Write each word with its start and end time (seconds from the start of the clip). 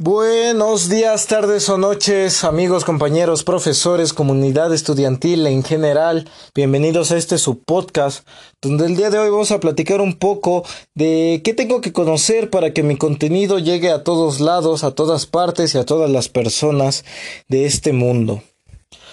Buenos 0.00 0.88
días, 0.88 1.28
tardes 1.28 1.68
o 1.68 1.78
noches, 1.78 2.42
amigos, 2.42 2.84
compañeros, 2.84 3.44
profesores, 3.44 4.12
comunidad 4.12 4.74
estudiantil 4.74 5.46
en 5.46 5.62
general. 5.62 6.28
Bienvenidos 6.52 7.12
a 7.12 7.16
este 7.16 7.38
su 7.38 7.60
podcast, 7.60 8.26
donde 8.60 8.86
el 8.86 8.96
día 8.96 9.10
de 9.10 9.20
hoy 9.20 9.30
vamos 9.30 9.52
a 9.52 9.60
platicar 9.60 10.00
un 10.00 10.18
poco 10.18 10.64
de 10.96 11.42
qué 11.44 11.54
tengo 11.54 11.80
que 11.80 11.92
conocer 11.92 12.50
para 12.50 12.72
que 12.72 12.82
mi 12.82 12.96
contenido 12.96 13.60
llegue 13.60 13.92
a 13.92 14.02
todos 14.02 14.40
lados, 14.40 14.82
a 14.82 14.96
todas 14.96 15.26
partes 15.26 15.76
y 15.76 15.78
a 15.78 15.86
todas 15.86 16.10
las 16.10 16.28
personas 16.28 17.04
de 17.46 17.64
este 17.64 17.92
mundo. 17.92 18.42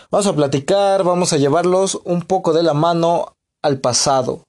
Vamos 0.10 0.26
a 0.26 0.36
platicar, 0.36 1.04
vamos 1.04 1.32
a 1.32 1.38
llevarlos 1.38 2.02
un 2.06 2.24
poco 2.24 2.54
de 2.54 2.64
la 2.64 2.74
mano 2.74 3.36
al 3.62 3.80
pasado. 3.82 4.48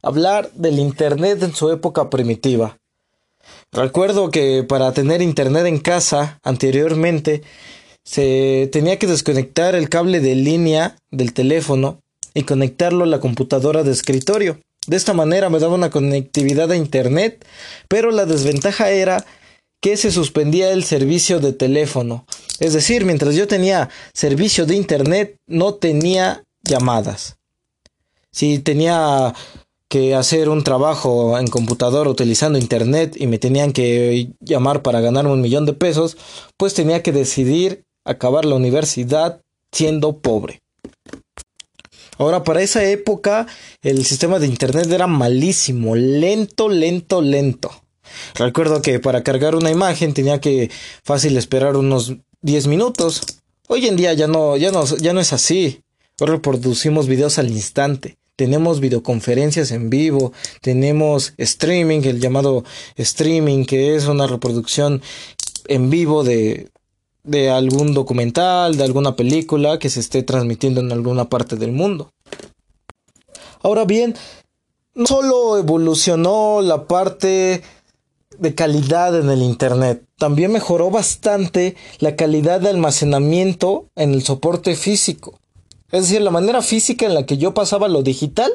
Hablar 0.00 0.48
del 0.52 0.78
Internet 0.78 1.42
en 1.42 1.56
su 1.56 1.72
época 1.72 2.08
primitiva. 2.08 2.78
Recuerdo 3.72 4.30
que 4.30 4.64
para 4.64 4.92
tener 4.92 5.22
internet 5.22 5.64
en 5.64 5.78
casa 5.78 6.38
anteriormente 6.42 7.42
se 8.04 8.68
tenía 8.70 8.98
que 8.98 9.06
desconectar 9.06 9.74
el 9.74 9.88
cable 9.88 10.20
de 10.20 10.34
línea 10.34 10.96
del 11.10 11.32
teléfono 11.32 11.98
y 12.34 12.42
conectarlo 12.42 13.04
a 13.04 13.06
la 13.06 13.20
computadora 13.20 13.82
de 13.82 13.92
escritorio. 13.92 14.60
De 14.86 14.96
esta 14.96 15.14
manera 15.14 15.48
me 15.48 15.58
daba 15.58 15.74
una 15.74 15.88
conectividad 15.88 16.70
a 16.70 16.76
internet, 16.76 17.46
pero 17.88 18.10
la 18.10 18.26
desventaja 18.26 18.90
era 18.90 19.24
que 19.80 19.96
se 19.96 20.12
suspendía 20.12 20.70
el 20.70 20.84
servicio 20.84 21.40
de 21.40 21.54
teléfono. 21.54 22.26
Es 22.60 22.74
decir, 22.74 23.06
mientras 23.06 23.34
yo 23.34 23.48
tenía 23.48 23.88
servicio 24.12 24.66
de 24.66 24.76
internet, 24.76 25.36
no 25.46 25.74
tenía 25.74 26.44
llamadas. 26.62 27.36
Si 28.30 28.58
tenía 28.58 29.34
que 29.92 30.14
hacer 30.14 30.48
un 30.48 30.64
trabajo 30.64 31.38
en 31.38 31.48
computador 31.48 32.08
utilizando 32.08 32.58
internet 32.58 33.14
y 33.14 33.26
me 33.26 33.38
tenían 33.38 33.74
que 33.74 34.30
llamar 34.40 34.80
para 34.80 35.02
ganarme 35.02 35.32
un 35.32 35.42
millón 35.42 35.66
de 35.66 35.74
pesos, 35.74 36.16
pues 36.56 36.72
tenía 36.72 37.02
que 37.02 37.12
decidir 37.12 37.84
acabar 38.02 38.46
la 38.46 38.54
universidad 38.54 39.42
siendo 39.70 40.16
pobre. 40.16 40.62
Ahora, 42.16 42.42
para 42.42 42.62
esa 42.62 42.82
época, 42.84 43.46
el 43.82 44.06
sistema 44.06 44.38
de 44.38 44.46
internet 44.46 44.90
era 44.90 45.06
malísimo, 45.06 45.94
lento, 45.94 46.70
lento, 46.70 47.20
lento. 47.20 47.70
Recuerdo 48.36 48.80
que 48.80 48.98
para 48.98 49.22
cargar 49.22 49.54
una 49.56 49.70
imagen 49.70 50.14
tenía 50.14 50.40
que 50.40 50.70
fácil 51.04 51.36
esperar 51.36 51.76
unos 51.76 52.14
10 52.40 52.66
minutos. 52.66 53.20
Hoy 53.68 53.88
en 53.88 53.96
día 53.96 54.14
ya 54.14 54.26
no, 54.26 54.56
ya 54.56 54.70
no, 54.70 54.86
ya 54.86 55.12
no 55.12 55.20
es 55.20 55.34
así. 55.34 55.82
Reproducimos 56.18 57.08
videos 57.08 57.38
al 57.38 57.50
instante 57.50 58.16
tenemos 58.36 58.80
videoconferencias 58.80 59.70
en 59.70 59.90
vivo, 59.90 60.32
tenemos 60.60 61.34
streaming, 61.36 62.00
el 62.04 62.20
llamado 62.20 62.64
streaming, 62.96 63.64
que 63.64 63.94
es 63.94 64.06
una 64.06 64.26
reproducción 64.26 65.02
en 65.68 65.90
vivo 65.90 66.24
de, 66.24 66.70
de 67.24 67.50
algún 67.50 67.94
documental, 67.94 68.76
de 68.76 68.84
alguna 68.84 69.16
película 69.16 69.78
que 69.78 69.90
se 69.90 70.00
esté 70.00 70.22
transmitiendo 70.22 70.80
en 70.80 70.92
alguna 70.92 71.28
parte 71.28 71.56
del 71.56 71.72
mundo. 71.72 72.12
Ahora 73.62 73.84
bien, 73.84 74.14
no 74.94 75.06
solo 75.06 75.56
evolucionó 75.56 76.60
la 76.62 76.86
parte 76.86 77.62
de 78.38 78.54
calidad 78.54 79.18
en 79.18 79.30
el 79.30 79.42
Internet, 79.42 80.04
también 80.18 80.52
mejoró 80.52 80.90
bastante 80.90 81.76
la 81.98 82.16
calidad 82.16 82.60
de 82.60 82.70
almacenamiento 82.70 83.86
en 83.94 84.14
el 84.14 84.22
soporte 84.22 84.74
físico. 84.74 85.38
Es 85.92 86.08
decir, 86.08 86.22
la 86.22 86.30
manera 86.30 86.62
física 86.62 87.06
en 87.06 87.14
la 87.14 87.24
que 87.24 87.36
yo 87.36 87.54
pasaba 87.54 87.86
lo 87.86 88.02
digital 88.02 88.50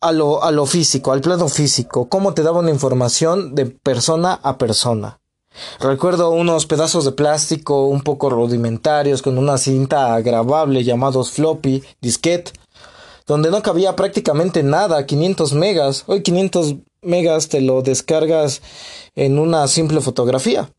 a 0.00 0.12
lo, 0.12 0.42
a 0.44 0.52
lo 0.52 0.64
físico, 0.64 1.12
al 1.12 1.20
plano 1.20 1.48
físico, 1.48 2.08
cómo 2.08 2.32
te 2.32 2.42
daba 2.42 2.60
una 2.60 2.70
información 2.70 3.54
de 3.54 3.66
persona 3.66 4.38
a 4.42 4.56
persona. 4.56 5.18
Recuerdo 5.80 6.30
unos 6.30 6.66
pedazos 6.66 7.04
de 7.04 7.12
plástico 7.12 7.86
un 7.86 8.02
poco 8.02 8.30
rudimentarios 8.30 9.22
con 9.22 9.36
una 9.38 9.58
cinta 9.58 10.20
grabable 10.20 10.84
llamados 10.84 11.32
floppy, 11.32 11.82
disquete, 12.00 12.52
donde 13.26 13.50
no 13.50 13.62
cabía 13.62 13.96
prácticamente 13.96 14.62
nada, 14.62 15.06
500 15.06 15.54
megas. 15.54 16.04
Hoy 16.06 16.22
500 16.22 16.76
megas 17.02 17.48
te 17.48 17.60
lo 17.60 17.82
descargas 17.82 18.62
en 19.14 19.38
una 19.38 19.66
simple 19.66 20.00
fotografía. 20.00 20.70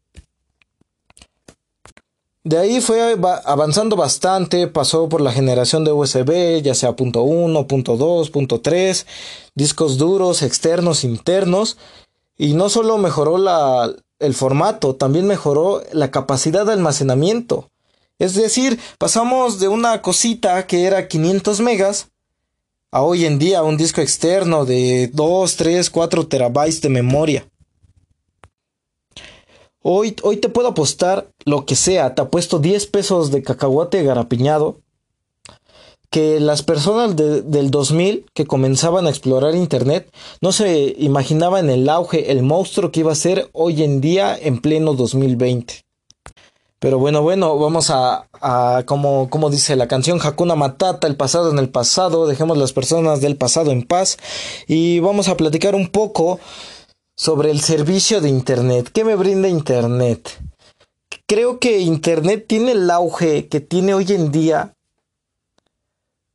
De 2.48 2.58
ahí 2.58 2.80
fue 2.80 3.18
avanzando 3.44 3.98
bastante, 3.98 4.70
pasó 4.70 5.10
por 5.10 5.20
la 5.20 5.34
generación 5.34 5.84
de 5.84 5.92
USB, 5.92 6.62
ya 6.62 6.76
sea 6.76 6.96
punto 6.96 7.26
.1, 7.26 7.68
punto 7.68 7.98
.2, 7.98 8.32
punto 8.32 8.62
.3, 8.62 9.06
discos 9.54 9.98
duros, 9.98 10.42
externos, 10.42 11.04
internos, 11.04 11.76
y 12.38 12.54
no 12.54 12.70
solo 12.70 12.98
mejoró 13.00 13.36
el 14.20 14.34
formato, 14.34 14.96
también 14.96 15.28
mejoró 15.28 15.84
la 15.92 16.10
capacidad 16.10 16.66
de 16.66 16.72
almacenamiento. 16.72 17.70
Es 18.18 18.34
decir, 18.34 18.80
pasamos 18.98 19.60
de 19.60 19.68
una 19.68 20.02
cosita 20.02 20.68
que 20.68 20.86
era 20.86 21.10
500 21.10 21.60
megas 21.60 22.08
a 22.92 23.02
hoy 23.02 23.26
en 23.26 23.40
día 23.40 23.62
un 23.62 23.76
disco 23.76 24.00
externo 24.00 24.64
de 24.64 25.12
2, 25.14 25.56
3, 25.58 25.90
4 25.90 26.28
terabytes 26.28 26.80
de 26.80 26.88
memoria. 26.88 27.46
Hoy, 29.90 30.18
hoy 30.22 30.36
te 30.36 30.50
puedo 30.50 30.68
apostar 30.68 31.30
lo 31.46 31.66
que 31.66 31.78
sea, 31.78 32.14
te 32.14 32.22
apuesto 32.22 32.60
10 32.60 32.88
pesos 32.88 33.32
de 33.32 33.42
cacahuate 33.42 34.04
garapiñado, 34.04 34.82
que 36.10 36.42
las 36.42 36.62
personas 36.62 37.16
del 37.16 37.72
2000 37.72 38.26
que 38.34 38.46
comenzaban 38.46 39.08
a 39.08 39.10
explorar 39.10 39.56
Internet 39.56 40.14
no 40.42 40.52
se 40.52 40.94
imaginaban 41.00 41.70
el 41.70 41.88
auge, 41.88 42.34
el 42.34 42.44
monstruo 42.44 42.92
que 42.92 43.00
iba 43.00 43.14
a 43.14 43.16
ser 43.16 43.50
hoy 43.54 43.82
en 43.82 44.02
día 44.02 44.38
en 44.38 44.60
pleno 44.60 44.94
2020. 44.94 45.86
Pero 46.80 47.00
bueno, 47.00 47.22
bueno, 47.22 47.58
vamos 47.58 47.90
a, 47.90 48.28
como, 48.86 49.30
como 49.30 49.50
dice 49.50 49.78
la 49.78 49.88
canción 49.88 50.20
Hakuna 50.22 50.56
Matata, 50.56 51.08
el 51.08 51.16
pasado 51.16 51.50
en 51.50 51.60
el 51.60 51.70
pasado, 51.70 52.28
dejemos 52.28 52.58
las 52.58 52.74
personas 52.74 53.22
del 53.22 53.38
pasado 53.38 53.72
en 53.72 53.84
paz 53.84 54.18
y 54.68 55.00
vamos 55.00 55.30
a 55.30 55.38
platicar 55.38 55.76
un 55.76 55.88
poco 55.88 56.42
sobre 57.18 57.50
el 57.50 57.60
servicio 57.60 58.22
de 58.22 58.30
Internet. 58.30 58.92
¿Qué 58.94 59.04
me 59.04 59.16
brinda 59.16 59.50
Internet? 59.50 60.40
Creo 61.26 61.60
que 61.60 61.80
Internet 61.80 62.46
tiene 62.48 62.72
el 62.72 62.90
auge 62.90 63.48
que 63.48 63.60
tiene 63.60 63.96
hoy 63.96 64.06
en 64.10 64.32
día. 64.32 64.76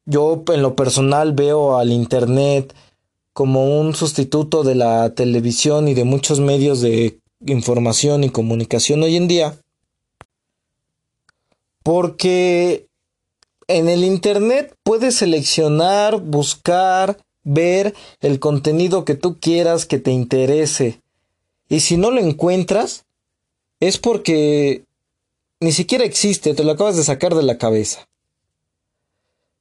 Yo 0.04 0.42
en 0.48 0.60
lo 0.60 0.74
personal 0.74 1.32
veo 1.32 1.78
al 1.78 1.92
Internet 1.92 2.74
como 3.32 3.80
un 3.80 3.94
sustituto 3.94 4.64
de 4.64 4.74
la 4.74 5.14
televisión 5.14 5.86
y 5.86 5.94
de 5.94 6.04
muchos 6.04 6.40
medios 6.40 6.80
de 6.80 7.20
información 7.46 8.24
y 8.24 8.30
comunicación 8.30 9.04
hoy 9.04 9.16
en 9.16 9.28
día. 9.28 9.56
Porque 11.84 12.88
en 13.68 13.88
el 13.88 14.02
Internet 14.02 14.74
puedes 14.82 15.14
seleccionar, 15.14 16.20
buscar, 16.20 17.18
ver 17.44 17.94
el 18.20 18.38
contenido 18.38 19.04
que 19.04 19.14
tú 19.14 19.38
quieras 19.40 19.86
que 19.86 19.98
te 19.98 20.10
interese. 20.10 21.00
Y 21.68 21.80
si 21.80 21.96
no 21.96 22.10
lo 22.10 22.20
encuentras, 22.20 23.04
es 23.80 23.98
porque 23.98 24.84
ni 25.60 25.72
siquiera 25.72 26.04
existe, 26.04 26.54
te 26.54 26.64
lo 26.64 26.72
acabas 26.72 26.96
de 26.96 27.04
sacar 27.04 27.34
de 27.34 27.42
la 27.42 27.58
cabeza. 27.58 28.08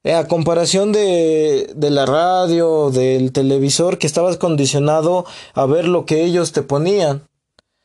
Eh, 0.04 0.14
a 0.14 0.28
comparación 0.28 0.92
de, 0.92 1.72
de 1.76 1.90
la 1.92 2.06
radio, 2.06 2.90
del 2.90 3.32
televisor, 3.32 4.00
que 4.00 4.08
estabas 4.08 4.38
condicionado 4.38 5.26
a 5.54 5.66
ver 5.66 5.88
lo 5.88 6.06
que 6.06 6.24
ellos 6.24 6.52
te 6.52 6.64
ponían. 6.64 7.28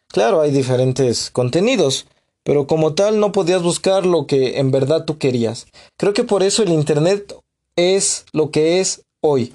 Claro, 0.09 0.41
hay 0.41 0.51
diferentes 0.51 1.31
contenidos, 1.31 2.07
pero 2.43 2.67
como 2.67 2.95
tal 2.95 3.21
no 3.21 3.33
podías 3.33 3.63
buscar 3.63 4.07
lo 4.07 4.27
que 4.27 4.59
en 4.59 4.71
verdad 4.71 5.05
tú 5.05 5.19
querías. 5.19 5.67
Creo 5.99 6.15
que 6.15 6.25
por 6.25 6.43
eso 6.43 6.63
el 6.63 6.71
Internet 6.71 7.37
es 7.77 8.25
lo 8.33 8.51
que 8.51 8.81
es 8.81 9.03
hoy 9.21 9.53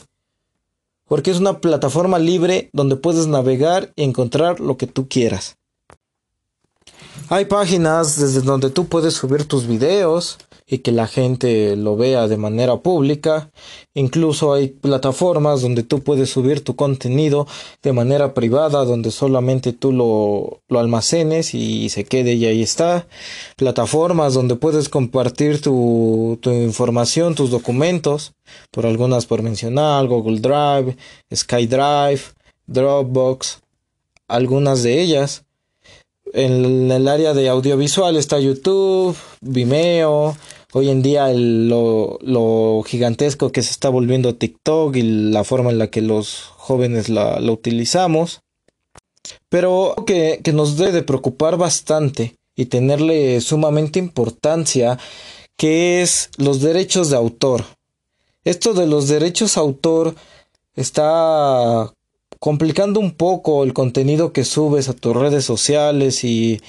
porque 1.12 1.30
es 1.30 1.40
una 1.40 1.60
plataforma 1.60 2.20
libre 2.20 2.70
donde 2.72 2.96
puedes 2.96 3.28
navegar 3.28 3.91
y 3.97 4.03
encontrar 4.03 4.62
lo 4.62 4.78
que 4.78 4.88
tú 4.88 5.09
quieras. 5.09 5.58
Hay 7.28 7.44
páginas 7.44 8.18
desde 8.18 8.40
donde 8.40 8.70
tú 8.70 8.88
puedes 8.88 9.16
subir 9.16 9.44
tus 9.44 9.68
videos, 9.68 10.38
y 10.72 10.78
que 10.79 10.94
la 10.94 11.06
gente 11.06 11.76
lo 11.76 11.97
vea 11.97 12.29
de 12.29 12.38
manera 12.38 12.78
pública. 12.78 13.52
Incluso 13.94 14.53
hay 14.53 14.70
plataformas 14.70 15.62
donde 15.62 15.84
tú 15.84 16.02
puedes 16.02 16.29
subir 16.29 16.64
tu 16.64 16.78
contenido 16.78 17.46
de 17.84 17.91
manera 17.91 18.34
privada, 18.34 18.85
donde 18.85 19.12
solamente 19.12 19.73
tú 19.73 19.91
lo, 19.91 20.62
lo 20.70 20.79
almacenes 20.79 21.53
y 21.53 21.90
se 21.90 22.06
quede 22.06 22.35
y 22.35 22.46
ahí 22.46 22.62
está. 22.62 23.06
Plataformas 23.58 24.34
donde 24.34 24.56
puedes 24.56 24.88
compartir 24.88 25.62
tu, 25.62 26.40
tu 26.41 26.52
información, 26.52 27.35
tus 27.35 27.52
documentos, 27.52 28.32
por 28.72 28.85
algunas 28.85 29.26
por 29.26 29.41
mencionar, 29.41 30.08
Google 30.08 30.40
Drive, 30.40 30.96
SkyDrive, 31.35 32.22
Dropbox, 32.68 33.59
algunas 34.29 34.84
de 34.84 35.02
ellas. 35.02 35.44
En 36.34 36.90
el 36.90 37.09
área 37.09 37.34
de 37.34 37.50
audiovisual 37.50 38.16
está 38.16 38.40
YouTube, 38.40 39.18
Vimeo, 39.41 40.38
hoy 40.73 40.90
en 40.90 41.02
día 41.02 41.29
lo, 41.34 42.84
gigantesco 42.85 43.52
que 43.52 43.62
se 43.62 43.72
está 43.72 43.90
volviendo 43.90 44.35
TikTok 44.35 44.96
y 44.96 45.03
la 45.03 45.44
forma 45.44 45.72
en 45.72 45.78
la 45.78 45.90
que 45.90 46.02
los 46.02 46.44
jóvenes 46.58 47.09
la, 47.09 47.40
utilizamos. 47.52 48.41
Pero 49.50 49.96
que, 50.06 50.40
que 50.44 50.53
nos 50.53 50.78
debe 50.78 50.91
de 50.91 51.03
preocupar 51.03 51.58
bastante 51.58 52.35
y 52.56 52.66
tenerle 52.66 53.40
sumamente 53.41 54.00
importancia, 54.00 54.97
que 55.58 56.02
es 56.02 56.29
los 56.38 56.62
derechos 56.62 57.09
de 57.09 57.18
autor. 57.18 57.66
Esto 58.44 58.73
de 58.73 58.88
los 58.88 59.08
derechos 59.08 59.56
de 59.56 59.62
autor 59.62 60.16
está 60.76 61.94
complicando 62.40 63.00
un 63.00 63.12
poco 63.12 63.64
el 63.64 63.73
contenido 63.73 64.34
que 64.34 64.46
subes 64.46 64.90
a 64.90 64.94
tus 64.94 65.16
redes 65.16 65.46
sociales 65.46 66.23
y 66.23 66.59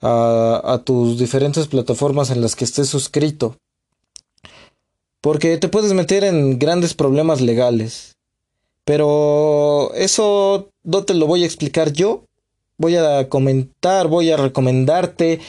a, 0.00 0.82
tus 0.84 1.18
diferentes 1.18 1.66
plataformas 1.66 2.30
en 2.30 2.40
las 2.40 2.54
que 2.56 2.64
estés 2.64 2.88
suscrito. 2.88 3.56
Porque 5.20 5.58
te 5.58 5.68
puedes 5.68 5.92
meter 5.92 6.24
en 6.24 6.58
grandes 6.58 6.94
problemas 6.94 7.40
legales. 7.40 8.16
Pero 8.84 9.92
eso 9.94 10.70
no 10.84 11.04
te 11.04 11.14
lo 11.14 11.26
voy 11.26 11.42
a 11.42 11.46
explicar 11.46 11.92
yo. 11.92 12.24
Voy 12.76 12.96
a 12.96 13.28
comentar, 13.28 14.06
voy 14.06 14.30
a 14.30 14.36
recomendarte 14.36 15.40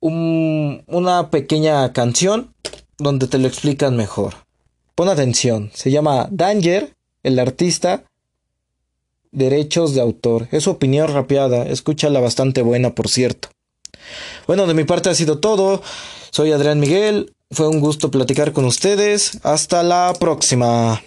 un, 0.00 0.84
una 0.86 1.30
pequeña 1.30 1.92
canción 1.92 2.54
donde 2.98 3.26
te 3.26 3.38
lo 3.38 3.48
explican 3.48 3.96
mejor. 3.96 4.34
Pon 4.94 5.08
atención, 5.08 5.70
se 5.74 5.90
llama 5.90 6.28
Danger, 6.30 6.94
el 7.24 7.38
artista, 7.40 8.04
derechos 9.32 9.94
de 9.94 10.00
autor. 10.00 10.46
Es 10.52 10.64
su 10.64 10.70
opinión 10.70 11.12
rapeada, 11.12 11.64
escúchala 11.64 12.20
bastante 12.20 12.62
buena, 12.62 12.94
por 12.94 13.08
cierto. 13.08 13.48
Bueno, 14.46 14.66
de 14.66 14.74
mi 14.74 14.84
parte 14.84 15.10
ha 15.10 15.14
sido 15.14 15.38
todo. 15.38 15.82
Soy 16.30 16.52
Adrián 16.52 16.80
Miguel, 16.80 17.34
fue 17.50 17.68
un 17.68 17.80
gusto 17.80 18.10
platicar 18.10 18.52
con 18.52 18.64
ustedes. 18.64 19.38
Hasta 19.42 19.82
la 19.82 20.14
próxima. 20.18 21.00